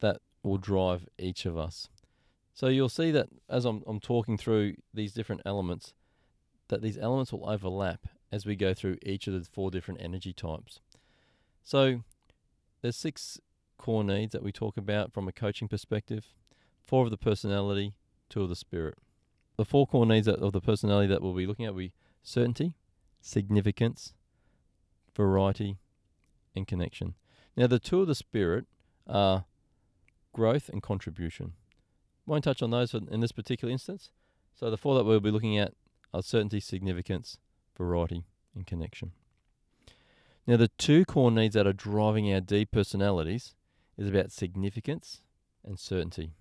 that 0.00 0.18
will 0.42 0.58
drive 0.58 1.06
each 1.18 1.46
of 1.46 1.56
us. 1.56 1.88
So 2.56 2.68
you'll 2.68 2.88
see 2.88 3.10
that 3.10 3.28
as 3.50 3.66
I'm, 3.66 3.82
I'm 3.86 4.00
talking 4.00 4.38
through 4.38 4.76
these 4.94 5.12
different 5.12 5.42
elements, 5.44 5.92
that 6.68 6.80
these 6.80 6.96
elements 6.96 7.30
will 7.30 7.46
overlap 7.46 8.06
as 8.32 8.46
we 8.46 8.56
go 8.56 8.72
through 8.72 8.96
each 9.02 9.26
of 9.26 9.34
the 9.34 9.44
four 9.44 9.70
different 9.70 10.00
energy 10.00 10.32
types. 10.32 10.80
So 11.62 12.00
there's 12.80 12.96
six 12.96 13.38
core 13.76 14.02
needs 14.02 14.32
that 14.32 14.42
we 14.42 14.52
talk 14.52 14.78
about 14.78 15.12
from 15.12 15.28
a 15.28 15.32
coaching 15.32 15.68
perspective, 15.68 16.28
four 16.82 17.04
of 17.04 17.10
the 17.10 17.18
personality, 17.18 17.92
two 18.30 18.42
of 18.42 18.48
the 18.48 18.56
spirit. 18.56 18.96
The 19.58 19.66
four 19.66 19.86
core 19.86 20.06
needs 20.06 20.26
of 20.26 20.52
the 20.52 20.60
personality 20.62 21.08
that 21.08 21.20
we'll 21.20 21.34
be 21.34 21.46
looking 21.46 21.66
at 21.66 21.74
will 21.74 21.80
be 21.80 21.92
certainty, 22.22 22.72
significance, 23.20 24.14
variety, 25.14 25.76
and 26.54 26.66
connection. 26.66 27.16
Now, 27.54 27.66
the 27.66 27.78
two 27.78 28.00
of 28.00 28.06
the 28.06 28.14
spirit 28.14 28.64
are 29.06 29.44
growth 30.32 30.70
and 30.70 30.82
contribution. 30.82 31.52
Won't 32.26 32.44
touch 32.44 32.62
on 32.62 32.70
those 32.70 32.92
in 32.92 33.20
this 33.20 33.32
particular 33.32 33.70
instance. 33.70 34.10
So, 34.54 34.70
the 34.70 34.76
four 34.76 34.94
that 34.96 35.04
we'll 35.04 35.20
be 35.20 35.30
looking 35.30 35.58
at 35.58 35.74
are 36.12 36.22
certainty, 36.22 36.60
significance, 36.60 37.38
variety, 37.76 38.24
and 38.54 38.66
connection. 38.66 39.12
Now, 40.46 40.56
the 40.56 40.68
two 40.68 41.04
core 41.04 41.30
needs 41.30 41.54
that 41.54 41.66
are 41.66 41.72
driving 41.72 42.32
our 42.32 42.40
D 42.40 42.64
personalities 42.64 43.54
is 43.98 44.08
about 44.08 44.32
significance 44.32 45.22
and 45.64 45.78
certainty. 45.78 46.32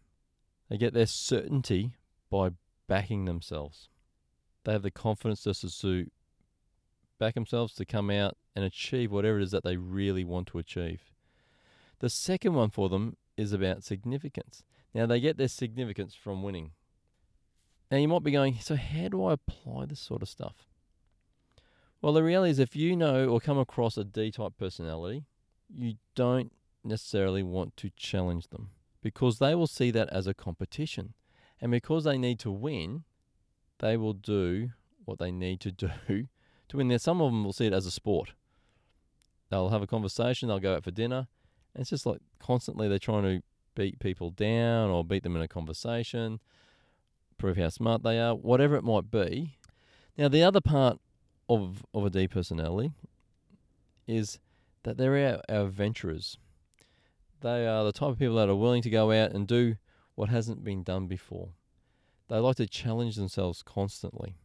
They 0.69 0.77
get 0.77 0.93
their 0.93 1.05
certainty 1.05 1.95
by 2.29 2.51
backing 2.87 3.25
themselves. 3.25 3.89
They 4.63 4.73
have 4.73 4.81
the 4.81 4.91
confidence 4.91 5.43
to 5.43 6.07
back 7.19 7.33
themselves 7.35 7.73
to 7.75 7.85
come 7.85 8.09
out 8.09 8.37
and 8.55 8.65
achieve 8.65 9.11
whatever 9.11 9.39
it 9.39 9.43
is 9.43 9.51
that 9.51 9.63
they 9.63 9.77
really 9.77 10.23
want 10.23 10.47
to 10.47 10.59
achieve. 10.59 11.01
The 11.99 12.09
second 12.09 12.53
one 12.53 12.69
for 12.69 12.89
them 12.89 13.15
is 13.37 13.53
about 13.53 13.83
significance. 13.83 14.63
Now, 14.95 15.05
they 15.05 15.19
get 15.19 15.37
their 15.37 15.49
significance 15.49 16.15
from 16.15 16.41
winning. 16.41 16.71
Now, 17.91 17.97
you 17.97 18.07
might 18.07 18.23
be 18.23 18.31
going, 18.31 18.57
so 18.61 18.77
how 18.77 19.09
do 19.09 19.25
I 19.25 19.33
apply 19.33 19.87
this 19.87 19.99
sort 19.99 20.21
of 20.21 20.29
stuff? 20.29 20.55
Well, 22.01 22.13
the 22.13 22.23
reality 22.23 22.51
is, 22.51 22.59
if 22.59 22.77
you 22.77 22.95
know 22.95 23.27
or 23.27 23.41
come 23.41 23.57
across 23.57 23.97
a 23.97 24.05
D 24.05 24.31
type 24.31 24.53
personality, 24.57 25.25
you 25.67 25.95
don't 26.15 26.53
necessarily 26.81 27.43
want 27.43 27.75
to 27.77 27.89
challenge 27.97 28.47
them 28.47 28.69
because 29.03 29.39
they 29.39 29.53
will 29.53 29.67
see 29.67 29.91
that 29.91 30.07
as 30.13 30.27
a 30.27 30.33
competition. 30.33 31.13
And 31.59 31.71
because 31.71 32.05
they 32.05 32.17
need 32.17 32.39
to 32.39 32.51
win, 32.51 33.03
they 33.79 33.97
will 33.97 34.13
do 34.13 34.69
what 35.03 35.19
they 35.19 35.31
need 35.31 35.59
to 35.61 35.71
do 36.07 36.27
to 36.69 36.77
win 36.77 36.87
there. 36.87 36.99
Some 36.99 37.21
of 37.21 37.31
them 37.31 37.43
will 37.43 37.53
see 37.53 37.65
it 37.65 37.73
as 37.73 37.85
a 37.85 37.91
sport. 37.91 38.33
They'll 39.49 39.69
have 39.69 39.81
a 39.81 39.87
conversation, 39.87 40.47
they'll 40.47 40.59
go 40.59 40.75
out 40.75 40.85
for 40.85 40.91
dinner, 40.91 41.27
and 41.73 41.81
it's 41.81 41.89
just 41.89 42.05
like 42.05 42.21
constantly 42.39 42.87
they're 42.87 42.97
trying 42.97 43.23
to 43.23 43.43
beat 43.75 43.99
people 43.99 44.31
down 44.31 44.89
or 44.89 45.03
beat 45.03 45.23
them 45.23 45.35
in 45.35 45.41
a 45.41 45.47
conversation, 45.47 46.39
prove 47.37 47.57
how 47.57 47.69
smart 47.69 48.03
they 48.03 48.19
are, 48.19 48.33
whatever 48.33 48.75
it 48.75 48.83
might 48.83 49.11
be. 49.11 49.57
Now, 50.17 50.29
the 50.29 50.43
other 50.43 50.61
part 50.61 50.99
of, 51.49 51.85
of 51.93 52.05
a 52.05 52.09
D 52.09 52.27
personality 52.27 52.91
is 54.07 54.39
that 54.83 54.97
they're 54.97 55.17
our, 55.17 55.41
our 55.49 55.65
adventurers. 55.65 56.37
They 57.41 57.67
are 57.67 57.83
the 57.83 57.91
type 57.91 58.09
of 58.09 58.19
people 58.19 58.35
that 58.35 58.49
are 58.49 58.55
willing 58.55 58.81
to 58.83 58.89
go 58.89 59.11
out 59.11 59.31
and 59.31 59.47
do 59.47 59.75
what 60.15 60.29
hasn't 60.29 60.63
been 60.63 60.83
done 60.83 61.07
before. 61.07 61.49
They 62.29 62.37
like 62.37 62.55
to 62.57 62.67
challenge 62.67 63.15
themselves 63.15 63.61
constantly. 63.61 64.37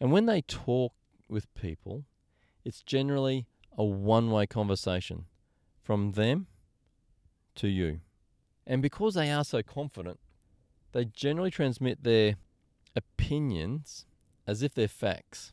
And 0.00 0.12
when 0.12 0.26
they 0.26 0.42
talk 0.42 0.92
with 1.28 1.52
people, 1.54 2.04
it's 2.64 2.82
generally 2.82 3.46
a 3.76 3.84
one 3.84 4.30
way 4.30 4.46
conversation 4.46 5.26
from 5.82 6.12
them 6.12 6.46
to 7.56 7.68
you. 7.68 8.00
And 8.66 8.80
because 8.80 9.14
they 9.14 9.30
are 9.30 9.44
so 9.44 9.62
confident, 9.62 10.18
they 10.92 11.04
generally 11.04 11.50
transmit 11.50 12.02
their 12.02 12.36
opinions 12.96 14.06
as 14.46 14.62
if 14.62 14.74
they're 14.74 14.88
facts. 14.88 15.52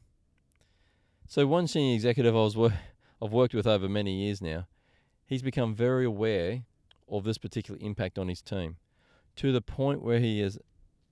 So 1.27 1.47
one 1.47 1.67
senior 1.67 1.95
executive 1.95 2.35
I 2.35 2.39
was 2.39 2.57
wor- 2.57 2.73
I've 3.21 3.31
worked 3.31 3.53
with 3.53 3.67
over 3.67 3.87
many 3.87 4.13
years 4.23 4.41
now, 4.41 4.67
he's 5.25 5.41
become 5.41 5.75
very 5.75 6.05
aware 6.05 6.63
of 7.09 7.23
this 7.23 7.37
particular 7.37 7.79
impact 7.81 8.17
on 8.17 8.27
his 8.27 8.41
team, 8.41 8.77
to 9.37 9.51
the 9.51 9.61
point 9.61 10.01
where 10.01 10.19
he 10.19 10.39
has 10.39 10.57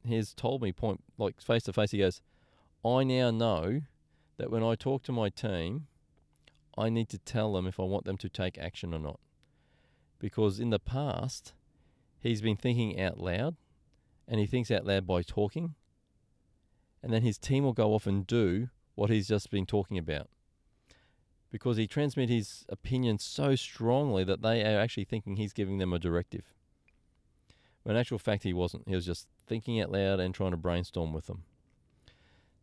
he 0.05 0.15
has 0.15 0.33
told 0.33 0.61
me 0.61 0.71
point 0.71 1.03
like 1.17 1.41
face 1.41 1.63
to 1.63 1.73
face. 1.73 1.91
He 1.91 1.99
goes, 1.99 2.21
"I 2.85 3.03
now 3.03 3.31
know 3.31 3.81
that 4.37 4.49
when 4.49 4.63
I 4.63 4.75
talk 4.75 5.03
to 5.03 5.11
my 5.11 5.29
team, 5.29 5.87
I 6.77 6.89
need 6.89 7.09
to 7.09 7.17
tell 7.17 7.53
them 7.53 7.67
if 7.67 7.79
I 7.79 7.83
want 7.83 8.05
them 8.05 8.17
to 8.17 8.29
take 8.29 8.57
action 8.57 8.93
or 8.93 8.99
not, 8.99 9.19
because 10.19 10.59
in 10.59 10.69
the 10.69 10.79
past, 10.79 11.53
he's 12.21 12.41
been 12.41 12.57
thinking 12.57 12.99
out 12.99 13.19
loud, 13.19 13.55
and 14.27 14.39
he 14.39 14.45
thinks 14.45 14.71
out 14.71 14.85
loud 14.85 15.07
by 15.07 15.21
talking, 15.21 15.75
and 17.01 17.13
then 17.13 17.21
his 17.21 17.37
team 17.37 17.63
will 17.63 17.73
go 17.73 17.93
off 17.93 18.07
and 18.07 18.27
do 18.27 18.69
what 18.95 19.09
he's 19.09 19.27
just 19.27 19.49
been 19.49 19.65
talking 19.65 19.97
about 19.97 20.27
because 21.51 21.77
he 21.77 21.87
transmits 21.87 22.31
his 22.31 22.65
opinion 22.69 23.17
so 23.17 23.55
strongly 23.55 24.23
that 24.23 24.41
they 24.41 24.63
are 24.63 24.79
actually 24.79 25.05
thinking 25.05 25.35
he's 25.35 25.53
giving 25.53 25.77
them 25.77 25.93
a 25.93 25.99
directive. 25.99 26.53
When 27.83 27.95
in 27.95 27.99
actual 27.99 28.19
fact, 28.19 28.43
he 28.43 28.53
wasn't. 28.53 28.87
He 28.87 28.95
was 28.95 29.05
just 29.05 29.27
thinking 29.47 29.81
out 29.81 29.91
loud 29.91 30.19
and 30.19 30.33
trying 30.33 30.51
to 30.51 30.57
brainstorm 30.57 31.13
with 31.13 31.27
them. 31.27 31.43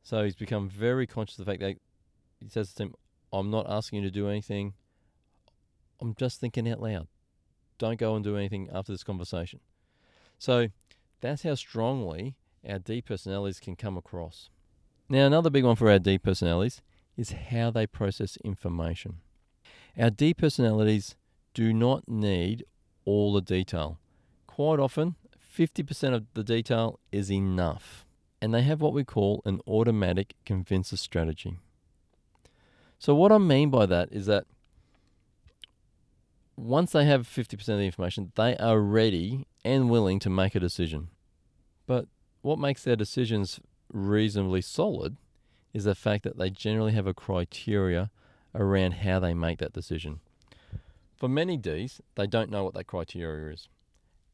So 0.02 0.22
he's 0.22 0.36
become 0.36 0.68
very 0.68 1.06
conscious 1.06 1.38
of 1.38 1.44
the 1.44 1.50
fact 1.50 1.62
that 1.62 1.76
he 2.40 2.48
says 2.48 2.72
to 2.74 2.84
him, 2.84 2.94
I'm 3.32 3.50
not 3.50 3.66
asking 3.68 4.02
you 4.02 4.08
to 4.08 4.14
do 4.14 4.28
anything. 4.28 4.74
I'm 6.00 6.14
just 6.14 6.38
thinking 6.38 6.70
out 6.70 6.80
loud. 6.80 7.08
Don't 7.78 7.98
go 7.98 8.14
and 8.14 8.24
do 8.24 8.36
anything 8.36 8.68
after 8.72 8.92
this 8.92 9.04
conversation. 9.04 9.60
So 10.38 10.68
that's 11.20 11.42
how 11.42 11.54
strongly 11.54 12.36
our 12.68 12.78
D 12.78 13.00
personalities 13.00 13.60
can 13.60 13.76
come 13.76 13.96
across. 13.96 14.50
Now, 15.08 15.26
another 15.26 15.50
big 15.50 15.64
one 15.64 15.76
for 15.76 15.90
our 15.90 15.98
D 15.98 16.18
personalities 16.18 16.82
is 17.16 17.32
how 17.50 17.70
they 17.70 17.86
process 17.86 18.36
information. 18.44 19.18
Our 19.98 20.10
D 20.10 20.34
personalities 20.34 21.16
do 21.54 21.72
not 21.72 22.08
need 22.08 22.64
all 23.04 23.32
the 23.32 23.40
detail. 23.40 23.98
Quite 24.46 24.80
often, 24.80 25.16
50% 25.56 26.14
of 26.14 26.26
the 26.34 26.44
detail 26.44 27.00
is 27.12 27.30
enough, 27.30 28.04
and 28.42 28.52
they 28.52 28.62
have 28.62 28.80
what 28.80 28.92
we 28.92 29.04
call 29.04 29.40
an 29.46 29.60
automatic 29.66 30.34
convincer 30.44 30.96
strategy. 30.96 31.58
So, 32.98 33.14
what 33.14 33.32
I 33.32 33.38
mean 33.38 33.70
by 33.70 33.86
that 33.86 34.10
is 34.10 34.26
that 34.26 34.46
once 36.56 36.92
they 36.92 37.04
have 37.04 37.26
50% 37.26 37.52
of 37.52 37.78
the 37.78 37.84
information, 37.84 38.32
they 38.34 38.56
are 38.56 38.80
ready 38.80 39.46
and 39.64 39.90
willing 39.90 40.18
to 40.20 40.30
make 40.30 40.54
a 40.54 40.60
decision. 40.60 41.08
But 41.86 42.06
what 42.42 42.58
makes 42.58 42.82
their 42.82 42.96
decisions 42.96 43.60
reasonably 43.92 44.62
solid 44.62 45.16
is 45.74 45.84
the 45.84 45.94
fact 45.94 46.24
that 46.24 46.38
they 46.38 46.50
generally 46.50 46.92
have 46.92 47.06
a 47.06 47.14
criteria 47.14 48.10
around 48.54 48.92
how 48.94 49.20
they 49.20 49.34
make 49.34 49.58
that 49.58 49.72
decision. 49.72 50.20
For 51.16 51.28
many 51.28 51.56
Ds, 51.56 52.00
they 52.14 52.26
don't 52.26 52.50
know 52.50 52.64
what 52.64 52.74
that 52.74 52.86
criteria 52.86 53.52
is. 53.52 53.68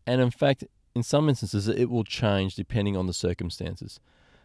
And 0.07 0.21
in 0.21 0.31
fact, 0.31 0.65
in 0.95 1.03
some 1.03 1.29
instances, 1.29 1.69
it 1.69 1.91
will 1.91 2.05
change 2.05 2.55
depending 2.55 2.97
on 2.97 3.07
the 3.07 3.13
circumstances. 3.13 3.99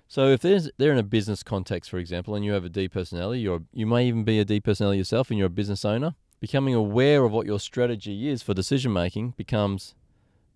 So 0.07 0.27
if 0.27 0.41
there's, 0.41 0.69
they're 0.77 0.93
in 0.93 0.97
a 0.97 1.03
business 1.03 1.43
context, 1.43 1.89
for 1.89 1.97
example, 1.97 2.35
and 2.35 2.45
you 2.45 2.53
have 2.53 2.63
a 2.63 2.69
D 2.69 2.87
personality, 2.87 3.47
or 3.47 3.61
you 3.73 3.85
may 3.85 4.07
even 4.07 4.23
be 4.23 4.39
a 4.39 4.45
D 4.45 4.59
personality 4.59 4.97
yourself 4.97 5.29
and 5.29 5.37
you're 5.37 5.47
a 5.47 5.51
business 5.51 5.83
owner, 5.83 6.15
becoming 6.39 6.73
aware 6.73 7.23
of 7.23 7.31
what 7.31 7.45
your 7.45 7.59
strategy 7.59 8.27
is 8.29 8.43
for 8.43 8.53
decision 8.53 8.93
making 8.93 9.33
becomes 9.37 9.95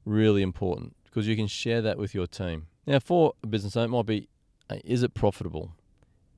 really 0.05 0.41
important 0.41 0.95
because 1.03 1.27
you 1.27 1.35
can 1.35 1.47
share 1.47 1.81
that 1.81 1.97
with 1.97 2.13
your 2.13 2.27
team. 2.27 2.67
Now, 2.85 2.99
for 2.99 3.33
a 3.43 3.47
business 3.47 3.75
owner, 3.75 3.85
it 3.85 3.89
might 3.89 4.05
be 4.05 4.29
uh, 4.69 4.77
is 4.85 5.03
it 5.03 5.13
profitable? 5.13 5.73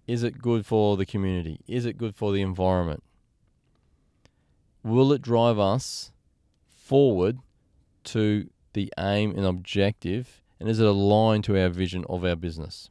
Is 0.08 0.24
it 0.24 0.40
good 0.40 0.66
for 0.66 0.98
the 0.98 1.06
community? 1.06 1.62
Is 1.68 1.86
it 1.86 1.98
good 1.98 2.16
for 2.16 2.32
the 2.32 2.42
environment? 2.42 3.04
Will 4.84 5.14
it 5.14 5.22
drive 5.22 5.60
us 5.60 6.12
forward 6.68 7.40
to 8.06 8.50
the 8.74 8.92
aim 9.00 9.32
and 9.32 9.46
objective? 9.46 10.42
And 10.60 10.70
is 10.70 10.80
it 10.80 10.88
aligned 10.88 11.44
to 11.46 11.62
our 11.62 11.70
vision 11.70 12.06
of 12.10 12.26
our 12.26 12.36
business? 12.36 12.90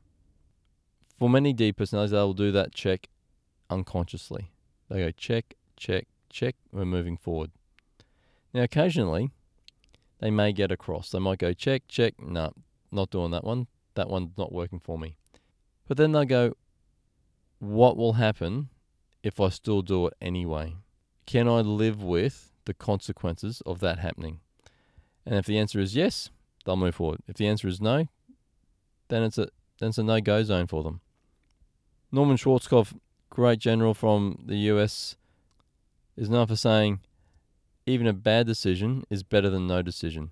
For 1.18 1.28
many 1.28 1.52
D 1.52 1.72
personalities, 1.72 2.12
they 2.12 2.18
will 2.18 2.32
do 2.32 2.50
that 2.52 2.72
check 2.72 3.08
unconsciously. 3.68 4.50
They 4.88 4.98
go 5.00 5.10
check, 5.10 5.54
check, 5.76 6.06
check, 6.32 6.56
we're 6.72 6.84
moving 6.84 7.16
forward. 7.16 7.50
Now, 8.52 8.62
occasionally, 8.62 9.30
they 10.20 10.30
may 10.30 10.52
get 10.52 10.72
across. 10.72 11.10
They 11.10 11.18
might 11.18 11.38
go 11.38 11.52
check, 11.52 11.82
check, 11.88 12.14
no, 12.18 12.52
not 12.90 13.10
doing 13.10 13.30
that 13.30 13.44
one. 13.44 13.66
That 13.94 14.08
one's 14.08 14.36
not 14.36 14.52
working 14.52 14.80
for 14.80 14.98
me. 14.98 15.16
But 15.86 15.96
then 15.96 16.12
they'll 16.12 16.24
go, 16.24 16.56
what 17.58 17.96
will 17.96 18.14
happen 18.14 18.70
if 19.22 19.38
I 19.40 19.48
still 19.50 19.82
do 19.82 20.06
it 20.06 20.14
anyway? 20.20 20.76
Can 21.26 21.48
I 21.48 21.60
live 21.60 22.02
with 22.02 22.52
the 22.64 22.74
consequences 22.74 23.62
of 23.66 23.80
that 23.80 23.98
happening? 23.98 24.40
And 25.24 25.36
if 25.36 25.46
the 25.46 25.58
answer 25.58 25.78
is 25.78 25.94
yes, 25.94 26.30
they'll 26.64 26.76
move 26.76 26.96
forward. 26.96 27.20
If 27.28 27.36
the 27.36 27.46
answer 27.46 27.68
is 27.68 27.80
no, 27.80 28.06
then 29.08 29.22
it's 29.22 29.38
a 29.38 29.48
then 29.78 29.90
it's 29.90 29.98
a 29.98 30.02
no 30.02 30.20
go 30.20 30.42
zone 30.42 30.66
for 30.66 30.82
them. 30.82 31.00
Norman 32.10 32.36
Schwarzkopf 32.36 32.94
great 33.30 33.58
general 33.58 33.94
from 33.94 34.42
the 34.44 34.56
US, 34.72 35.16
is 36.16 36.28
known 36.28 36.46
for 36.46 36.56
saying, 36.56 37.00
even 37.86 38.06
a 38.06 38.12
bad 38.12 38.46
decision 38.46 39.04
is 39.10 39.22
better 39.22 39.50
than 39.50 39.66
no 39.66 39.82
decision 39.82 40.30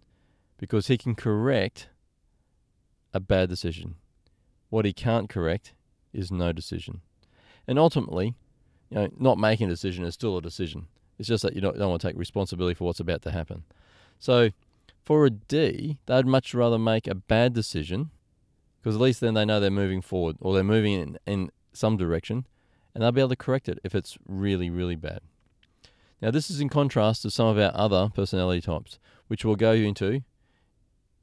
because 0.58 0.86
he 0.86 0.96
can 0.96 1.14
correct 1.14 1.88
a 3.12 3.20
bad 3.20 3.48
decision. 3.48 3.96
What 4.68 4.84
he 4.84 4.92
can't 4.92 5.28
correct 5.28 5.72
is 6.12 6.30
no 6.30 6.52
decision. 6.52 7.00
And 7.66 7.78
ultimately, 7.78 8.34
you 8.90 8.98
know, 8.98 9.08
not 9.18 9.38
making 9.38 9.66
a 9.66 9.70
decision 9.70 10.04
is 10.04 10.14
still 10.14 10.36
a 10.36 10.42
decision. 10.42 10.86
It's 11.18 11.28
just 11.28 11.42
that 11.42 11.54
you 11.54 11.60
don't, 11.60 11.76
don't 11.76 11.90
want 11.90 12.02
to 12.02 12.08
take 12.08 12.16
responsibility 12.16 12.74
for 12.74 12.84
what's 12.84 13.00
about 13.00 13.22
to 13.22 13.30
happen. 13.30 13.64
So 14.18 14.50
for 15.04 15.26
a 15.26 15.30
D, 15.30 15.98
they'd 16.06 16.26
much 16.26 16.54
rather 16.54 16.78
make 16.78 17.06
a 17.06 17.14
bad 17.14 17.52
decision 17.52 18.10
because 18.80 18.94
at 18.94 19.00
least 19.00 19.20
then 19.20 19.34
they 19.34 19.44
know 19.44 19.60
they're 19.60 19.70
moving 19.70 20.02
forward 20.02 20.36
or 20.40 20.54
they're 20.54 20.64
moving 20.64 20.94
in, 20.94 21.18
in 21.26 21.50
some 21.72 21.96
direction 21.96 22.46
and 22.94 23.02
they'll 23.02 23.12
be 23.12 23.20
able 23.20 23.30
to 23.30 23.36
correct 23.36 23.68
it 23.68 23.78
if 23.84 23.94
it's 23.94 24.18
really, 24.26 24.70
really 24.70 24.96
bad. 24.96 25.20
Now, 26.20 26.30
this 26.30 26.50
is 26.50 26.60
in 26.60 26.68
contrast 26.68 27.22
to 27.22 27.30
some 27.30 27.46
of 27.46 27.58
our 27.58 27.72
other 27.74 28.10
personality 28.14 28.60
types, 28.60 28.98
which 29.28 29.44
we'll 29.44 29.56
go 29.56 29.72
into 29.72 30.22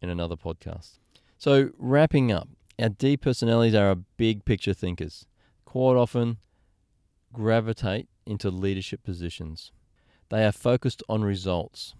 in 0.01 0.09
another 0.09 0.35
podcast. 0.35 0.97
So, 1.37 1.69
wrapping 1.77 2.31
up, 2.31 2.49
our 2.79 2.89
D 2.89 3.15
personalities 3.15 3.75
are 3.75 3.89
our 3.89 3.95
big 3.95 4.43
picture 4.43 4.73
thinkers. 4.73 5.25
Quite 5.65 5.95
often, 5.95 6.37
gravitate 7.31 8.07
into 8.25 8.49
leadership 8.49 9.03
positions. 9.03 9.71
They 10.29 10.45
are 10.45 10.51
focused 10.51 11.03
on 11.07 11.23
results, 11.23 11.93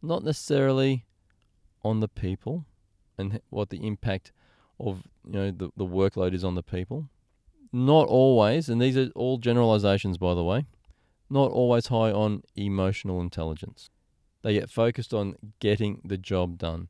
not 0.00 0.24
necessarily 0.24 1.06
on 1.82 2.00
the 2.00 2.08
people 2.08 2.66
and 3.16 3.40
what 3.50 3.70
the 3.70 3.84
impact 3.86 4.32
of 4.80 5.02
you 5.26 5.32
know 5.32 5.50
the, 5.50 5.70
the 5.76 5.84
workload 5.84 6.34
is 6.34 6.44
on 6.44 6.54
the 6.54 6.62
people. 6.62 7.08
Not 7.72 8.06
always, 8.06 8.68
and 8.68 8.80
these 8.80 8.96
are 8.96 9.10
all 9.14 9.38
generalizations 9.38 10.16
by 10.16 10.34
the 10.34 10.44
way, 10.44 10.66
not 11.30 11.50
always 11.50 11.88
high 11.88 12.10
on 12.10 12.42
emotional 12.56 13.20
intelligence. 13.20 13.90
They 14.42 14.54
get 14.54 14.70
focused 14.70 15.12
on 15.12 15.36
getting 15.60 16.00
the 16.04 16.18
job 16.18 16.58
done. 16.58 16.88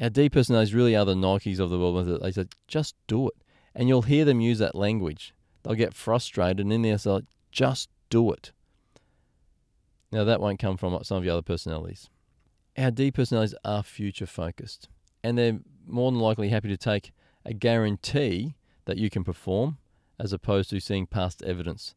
Our 0.00 0.10
D 0.10 0.28
personalities 0.28 0.74
really 0.74 0.94
are 0.96 1.04
the 1.04 1.14
Nikes 1.14 1.58
of 1.58 1.70
the 1.70 1.78
world. 1.78 2.22
They 2.22 2.32
say, 2.32 2.46
just 2.66 2.94
do 3.06 3.28
it. 3.28 3.34
And 3.74 3.88
you'll 3.88 4.02
hear 4.02 4.24
them 4.24 4.40
use 4.40 4.58
that 4.58 4.74
language. 4.74 5.34
They'll 5.62 5.74
get 5.74 5.94
frustrated 5.94 6.60
and 6.60 6.72
in 6.72 6.82
there 6.82 6.98
say, 6.98 7.20
just 7.52 7.88
do 8.10 8.32
it. 8.32 8.52
Now, 10.10 10.24
that 10.24 10.40
won't 10.40 10.58
come 10.58 10.76
from 10.76 10.98
some 11.04 11.18
of 11.18 11.22
the 11.22 11.30
other 11.30 11.42
personalities. 11.42 12.08
Our 12.76 12.90
D 12.90 13.10
personalities 13.10 13.54
are 13.64 13.82
future 13.82 14.26
focused, 14.26 14.88
and 15.22 15.36
they're 15.36 15.58
more 15.86 16.10
than 16.10 16.20
likely 16.20 16.48
happy 16.48 16.68
to 16.68 16.76
take 16.76 17.12
a 17.44 17.52
guarantee 17.52 18.54
that 18.84 18.98
you 18.98 19.10
can 19.10 19.24
perform 19.24 19.78
as 20.18 20.32
opposed 20.32 20.70
to 20.70 20.80
seeing 20.80 21.06
past 21.06 21.42
evidence 21.42 21.94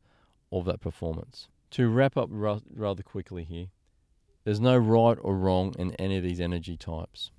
of 0.51 0.65
that 0.65 0.81
performance. 0.81 1.47
To 1.71 1.87
wrap 1.87 2.17
up 2.17 2.29
rather 2.29 3.03
quickly 3.03 3.45
here, 3.45 3.67
there's 4.43 4.59
no 4.59 4.77
right 4.77 5.17
or 5.21 5.37
wrong 5.37 5.73
in 5.79 5.93
any 5.95 6.17
of 6.17 6.23
these 6.23 6.41
energy 6.41 6.75
types. 6.75 7.31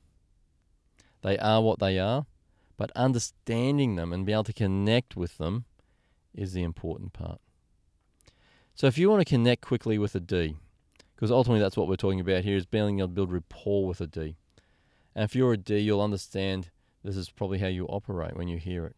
They 1.22 1.36
are 1.38 1.60
what 1.60 1.78
they 1.80 1.98
are, 1.98 2.26
but 2.76 2.90
understanding 2.96 3.96
them 3.96 4.12
and 4.12 4.24
be 4.24 4.32
able 4.32 4.44
to 4.44 4.52
connect 4.52 5.16
with 5.16 5.38
them 5.38 5.66
is 6.34 6.52
the 6.52 6.62
important 6.62 7.12
part. 7.12 7.40
So 8.74 8.86
if 8.86 8.96
you 8.96 9.10
want 9.10 9.20
to 9.20 9.30
connect 9.30 9.60
quickly 9.62 9.98
with 9.98 10.14
a 10.14 10.20
D, 10.20 10.56
because 11.14 11.30
ultimately 11.30 11.60
that's 11.60 11.76
what 11.76 11.86
we're 11.86 11.96
talking 11.96 12.20
about 12.20 12.44
here 12.44 12.56
is 12.56 12.64
being 12.64 13.00
able 13.00 13.08
to 13.08 13.14
build 13.14 13.32
rapport 13.32 13.86
with 13.86 14.00
a 14.00 14.06
D. 14.06 14.36
And 15.14 15.24
if 15.24 15.36
you're 15.36 15.52
a 15.52 15.58
D, 15.58 15.78
you'll 15.78 16.00
understand 16.00 16.70
this 17.04 17.16
is 17.16 17.28
probably 17.28 17.58
how 17.58 17.66
you 17.66 17.84
operate 17.86 18.34
when 18.34 18.48
you 18.48 18.56
hear 18.56 18.86
it. 18.86 18.96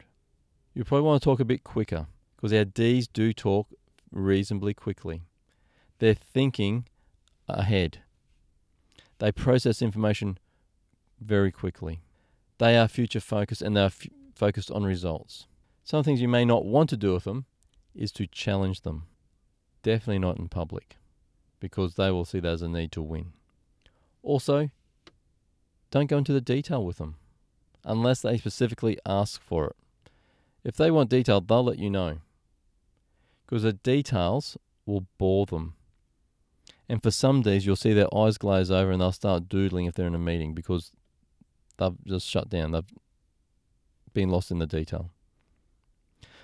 You 0.73 0.85
probably 0.85 1.05
want 1.05 1.21
to 1.21 1.25
talk 1.25 1.41
a 1.41 1.45
bit 1.45 1.65
quicker 1.65 2.07
because 2.37 2.53
our 2.53 2.63
Ds 2.63 3.07
do 3.07 3.33
talk 3.33 3.67
reasonably 4.11 4.73
quickly. 4.73 5.23
They're 5.99 6.13
thinking 6.13 6.85
ahead. 7.47 7.99
They 9.19 9.31
process 9.31 9.81
information 9.81 10.37
very 11.21 11.51
quickly. 11.51 12.01
They 12.57 12.77
are 12.77 12.87
future 12.87 13.19
focused 13.19 13.61
and 13.61 13.75
they 13.75 13.81
are 13.81 13.85
f- 13.85 14.07
focused 14.33 14.71
on 14.71 14.83
results. 14.83 15.47
Some 15.83 16.03
things 16.03 16.21
you 16.21 16.27
may 16.27 16.45
not 16.45 16.65
want 16.65 16.89
to 16.89 16.97
do 16.97 17.13
with 17.13 17.23
them 17.23 17.45
is 17.93 18.11
to 18.13 18.27
challenge 18.27 18.81
them. 18.81 19.03
Definitely 19.83 20.19
not 20.19 20.37
in 20.37 20.49
public 20.49 20.97
because 21.59 21.95
they 21.95 22.11
will 22.11 22.25
see 22.25 22.39
that 22.39 22.51
as 22.53 22.61
a 22.61 22.67
need 22.67 22.91
to 22.93 23.01
win. 23.01 23.33
Also, 24.23 24.69
don't 25.91 26.07
go 26.07 26.17
into 26.17 26.33
the 26.33 26.41
detail 26.41 26.83
with 26.83 26.97
them 26.97 27.15
unless 27.83 28.21
they 28.21 28.37
specifically 28.37 28.97
ask 29.05 29.41
for 29.41 29.67
it. 29.67 29.75
If 30.63 30.75
they 30.75 30.89
want 30.89 31.09
detail, 31.09 31.39
they'll 31.39 31.63
let 31.63 31.79
you 31.79 31.89
know 31.89 32.17
because 33.45 33.63
the 33.63 33.73
details 33.73 34.57
will 34.85 35.05
bore 35.17 35.45
them. 35.45 35.75
And 36.87 37.01
for 37.01 37.11
some 37.11 37.41
days, 37.41 37.65
you'll 37.65 37.75
see 37.75 37.93
their 37.93 38.13
eyes 38.15 38.37
glaze 38.37 38.69
over 38.69 38.91
and 38.91 39.01
they'll 39.01 39.11
start 39.11 39.49
doodling 39.49 39.85
if 39.85 39.95
they're 39.95 40.07
in 40.07 40.15
a 40.15 40.19
meeting 40.19 40.53
because 40.53 40.91
they've 41.77 41.95
just 42.05 42.27
shut 42.27 42.49
down. 42.49 42.71
They've 42.71 42.83
been 44.13 44.29
lost 44.29 44.51
in 44.51 44.59
the 44.59 44.67
detail. 44.67 45.09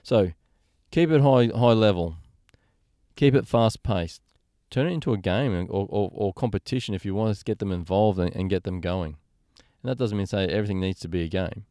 So 0.03 0.31
keep 0.89 1.11
it 1.11 1.21
high, 1.21 1.47
high 1.47 1.73
level. 1.73 2.15
Keep 3.15 3.35
it 3.35 3.47
fast 3.47 3.83
paced. 3.83 4.21
Turn 4.71 4.87
it 4.87 4.93
into 4.93 5.13
a 5.13 5.17
game 5.17 5.67
or, 5.69 5.85
or, 5.89 6.09
or 6.13 6.33
competition 6.33 6.95
if 6.95 7.05
you 7.05 7.13
want 7.13 7.37
to 7.37 7.43
get 7.43 7.59
them 7.59 7.71
involved 7.71 8.17
and, 8.19 8.35
and 8.35 8.49
get 8.49 8.63
them 8.63 8.79
going. 8.79 9.17
And 9.83 9.89
that 9.89 9.97
doesn't 9.97 10.17
mean 10.17 10.27
say 10.27 10.45
everything 10.45 10.79
needs 10.79 10.99
to 11.01 11.07
be 11.07 11.23
a 11.23 11.27
game, 11.27 11.65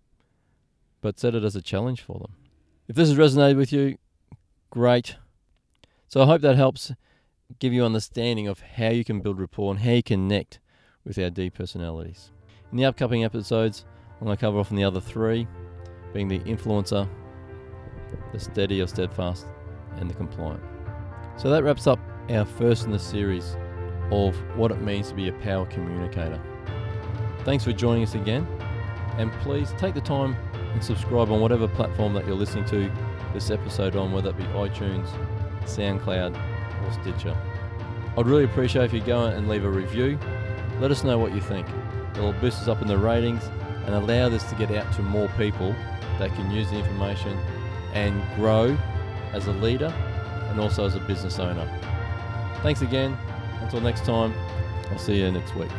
but 1.01 1.19
set 1.19 1.35
it 1.35 1.45
as 1.45 1.57
a 1.57 1.63
challenge 1.63 2.03
for 2.03 2.19
them. 2.19 2.35
If 2.89 2.97
this 2.97 3.09
has 3.09 3.17
resonated 3.17 3.57
with 3.57 3.73
you, 3.73 3.97
great. 4.71 5.17
So 6.09 6.23
I 6.23 6.27
hope 6.27 6.41
that 6.43 6.57
helps 6.57 6.93
give 7.59 7.73
you 7.73 7.85
understanding 7.85 8.49
of 8.49 8.61
how 8.61 8.89
you 8.89 9.05
can 9.05 9.21
build 9.21 9.41
rapport 9.41 9.73
and 9.73 9.81
how 9.81 9.91
you 9.91 10.03
connect 10.03 10.61
with 11.05 11.19
our 11.19 11.31
D 11.31 11.51
personalities. 11.51 12.31
In 12.71 12.79
the 12.79 12.85
upcoming 12.85 13.25
episodes, 13.25 13.85
I'm 14.21 14.27
going 14.27 14.37
to 14.37 14.41
cover 14.41 14.59
off 14.59 14.71
on 14.71 14.77
the 14.77 14.85
other 14.85 15.01
three, 15.01 15.49
being 16.13 16.29
the 16.29 16.41
influencer, 16.41 17.09
the 18.33 18.41
steady 18.41 18.81
or 18.81 18.87
steadfast, 18.87 19.47
and 19.97 20.09
the 20.09 20.15
compliant. 20.15 20.63
So 21.37 21.51
that 21.51 21.65
wraps 21.65 21.87
up 21.87 21.99
our 22.29 22.45
first 22.45 22.85
in 22.85 22.93
the 22.93 22.99
series 22.99 23.57
of 24.13 24.37
what 24.57 24.71
it 24.71 24.81
means 24.83 25.09
to 25.09 25.15
be 25.15 25.29
a 25.29 25.33
power 25.33 25.67
communicator. 25.67 26.41
Thanks 27.45 27.65
for 27.65 27.73
joining 27.73 28.03
us 28.03 28.15
again, 28.15 28.47
and 29.17 29.33
please 29.41 29.73
take 29.79 29.95
the 29.95 30.01
time 30.01 30.37
and 30.73 30.83
subscribe 30.83 31.31
on 31.31 31.41
whatever 31.41 31.69
platform 31.69 32.15
that 32.15 32.27
you're 32.27 32.37
listening 32.37 32.65
to 32.67 32.91
this 33.33 33.51
episode 33.51 33.97
on, 33.97 34.13
whether 34.13 34.31
it 34.31 34.37
be 34.37 34.45
iTunes, 34.45 35.09
SoundCloud, 35.65 36.37
or 36.87 36.93
Stitcher. 36.93 37.37
I'd 38.17 38.27
really 38.27 38.45
appreciate 38.45 38.85
if 38.85 38.93
you 38.93 39.01
go 39.01 39.27
and 39.27 39.49
leave 39.49 39.65
a 39.65 39.71
review. 39.71 40.19
Let 40.81 40.91
us 40.91 41.05
know 41.05 41.19
what 41.19 41.35
you 41.35 41.41
think. 41.41 41.67
It'll 42.15 42.33
boost 42.35 42.63
us 42.63 42.69
up 42.69 42.83
in 42.83 42.89
the 42.89 42.99
ratings 42.99 43.45
and 43.87 43.95
allow 43.95 44.29
this 44.29 44.45
to 44.45 44.55
get 44.55 44.71
out 44.71 44.93
to 44.95 45.03
more 45.03 45.29
people 45.37 45.75
that 46.19 46.35
can 46.35 46.51
use 46.51 46.71
the 46.71 46.79
information 46.79 47.39
and 47.93 48.23
grow 48.37 48.77
as 49.33 49.47
a 49.47 49.53
leader 49.53 49.93
and 50.49 50.61
also 50.61 50.85
as 50.85 50.95
a 50.95 51.01
business 51.01 51.39
owner. 51.39 51.67
Thanks 52.63 52.83
again. 52.83 53.17
Until 53.61 53.81
next 53.81 54.05
time, 54.05 54.35
I'll 54.91 54.99
see 54.99 55.21
you 55.21 55.31
next 55.31 55.55
week. 55.55 55.71